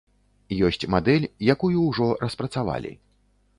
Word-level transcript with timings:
Ёсць 0.69 0.85
мадэль, 0.93 1.27
якую 1.55 1.77
ужо 1.89 2.09
распрацавалі. 2.25 2.91